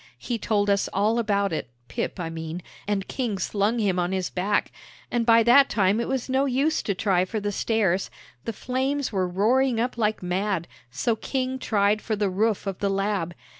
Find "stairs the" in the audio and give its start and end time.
7.51-8.51